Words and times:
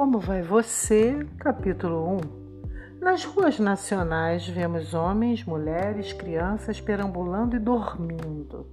Como 0.00 0.18
vai 0.18 0.40
você? 0.40 1.26
Capítulo 1.36 2.16
1 2.16 3.00
Nas 3.02 3.22
ruas 3.22 3.58
nacionais 3.58 4.48
vemos 4.48 4.94
homens, 4.94 5.44
mulheres, 5.44 6.10
crianças 6.14 6.80
perambulando 6.80 7.54
e 7.54 7.58
dormindo. 7.58 8.66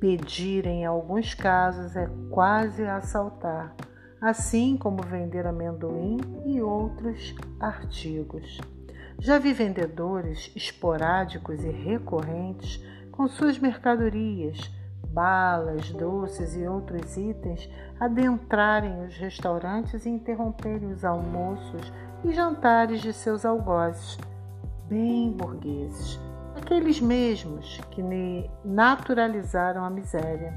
Pedir, 0.00 0.66
em 0.66 0.86
alguns 0.86 1.34
casos, 1.34 1.94
é 1.96 2.08
quase 2.30 2.82
assaltar, 2.82 3.76
assim 4.22 4.74
como 4.74 5.02
vender 5.02 5.46
amendoim 5.46 6.16
e 6.46 6.62
outros 6.62 7.34
artigos. 7.60 8.58
Já 9.18 9.38
vi 9.38 9.52
vendedores 9.52 10.50
esporádicos 10.56 11.62
e 11.62 11.68
recorrentes 11.68 12.82
com 13.12 13.28
suas 13.28 13.58
mercadorias 13.58 14.70
balas, 15.12 15.90
doces 15.90 16.56
e 16.56 16.66
outros 16.66 17.16
itens 17.16 17.68
adentrarem 17.98 19.04
os 19.04 19.16
restaurantes 19.16 20.06
e 20.06 20.08
interromperem 20.08 20.90
os 20.90 21.04
almoços 21.04 21.92
e 22.24 22.32
jantares 22.32 23.00
de 23.00 23.12
seus 23.12 23.44
algozes, 23.44 24.18
bem 24.88 25.32
burgueses, 25.32 26.20
aqueles 26.56 27.00
mesmos 27.00 27.80
que 27.90 28.02
naturalizaram 28.64 29.84
a 29.84 29.90
miséria. 29.90 30.54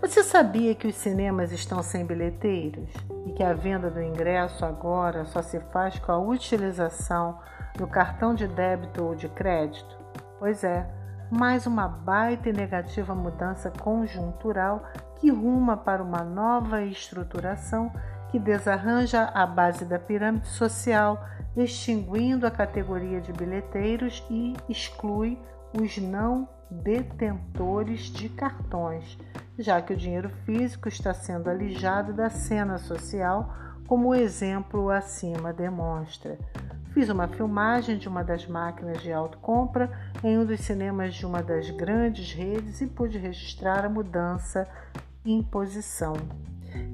Você 0.00 0.22
sabia 0.22 0.74
que 0.74 0.86
os 0.86 0.94
cinemas 0.94 1.52
estão 1.52 1.82
sem 1.82 2.04
bilheteiros 2.04 2.90
e 3.26 3.32
que 3.32 3.42
a 3.42 3.52
venda 3.52 3.90
do 3.90 4.02
ingresso 4.02 4.64
agora 4.64 5.24
só 5.26 5.42
se 5.42 5.60
faz 5.60 5.98
com 5.98 6.12
a 6.12 6.18
utilização 6.18 7.38
do 7.76 7.86
cartão 7.86 8.34
de 8.34 8.46
débito 8.48 9.04
ou 9.04 9.14
de 9.14 9.28
crédito? 9.28 9.96
Pois 10.38 10.64
é, 10.64 10.88
mais 11.30 11.66
uma 11.66 11.88
baita 11.88 12.48
e 12.48 12.52
negativa 12.52 13.14
mudança 13.14 13.70
conjuntural 13.70 14.84
que 15.16 15.30
ruma 15.30 15.76
para 15.76 16.02
uma 16.02 16.22
nova 16.22 16.82
estruturação 16.82 17.90
que 18.30 18.38
desarranja 18.38 19.24
a 19.34 19.46
base 19.46 19.84
da 19.84 19.98
pirâmide 19.98 20.48
social, 20.48 21.24
extinguindo 21.56 22.46
a 22.46 22.50
categoria 22.50 23.20
de 23.20 23.32
bilheteiros 23.32 24.24
e 24.30 24.54
exclui 24.68 25.38
os 25.72 25.96
não 25.98 26.48
detentores 26.70 28.02
de 28.10 28.28
cartões, 28.28 29.16
já 29.58 29.80
que 29.80 29.92
o 29.92 29.96
dinheiro 29.96 30.28
físico 30.44 30.88
está 30.88 31.14
sendo 31.14 31.48
alijado 31.48 32.12
da 32.12 32.28
cena 32.28 32.78
social, 32.78 33.52
como 33.86 34.08
o 34.08 34.14
exemplo 34.14 34.90
acima 34.90 35.52
demonstra. 35.52 36.38
Fiz 36.96 37.10
uma 37.10 37.28
filmagem 37.28 37.98
de 37.98 38.08
uma 38.08 38.24
das 38.24 38.46
máquinas 38.46 39.02
de 39.02 39.12
autocompra 39.12 39.90
em 40.24 40.38
um 40.38 40.46
dos 40.46 40.60
cinemas 40.60 41.14
de 41.14 41.26
uma 41.26 41.42
das 41.42 41.68
grandes 41.68 42.32
redes 42.32 42.80
e 42.80 42.86
pude 42.86 43.18
registrar 43.18 43.84
a 43.84 43.88
mudança 43.90 44.66
em 45.22 45.42
posição. 45.42 46.14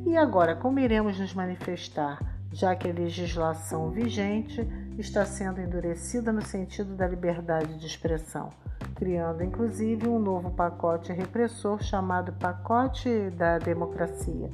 E 0.04 0.16
agora, 0.16 0.56
como 0.56 0.80
iremos 0.80 1.20
nos 1.20 1.32
manifestar, 1.32 2.18
já 2.50 2.74
que 2.74 2.90
a 2.90 2.92
legislação 2.92 3.92
vigente 3.92 4.66
está 4.98 5.24
sendo 5.24 5.60
endurecida 5.60 6.32
no 6.32 6.42
sentido 6.42 6.96
da 6.96 7.06
liberdade 7.06 7.78
de 7.78 7.86
expressão, 7.86 8.48
criando 8.96 9.44
inclusive 9.44 10.08
um 10.08 10.18
novo 10.18 10.50
pacote 10.50 11.12
repressor 11.12 11.80
chamado 11.80 12.32
Pacote 12.32 13.30
da 13.30 13.56
Democracia? 13.56 14.50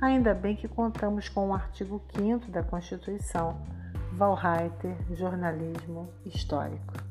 Ainda 0.00 0.32
bem 0.32 0.56
que 0.56 0.66
contamos 0.66 1.28
com 1.28 1.50
o 1.50 1.54
artigo 1.54 2.00
5 2.16 2.50
da 2.50 2.62
Constituição 2.62 3.76
Valreiter, 4.16 4.96
Jornalismo 5.14 6.08
Histórico. 6.24 7.05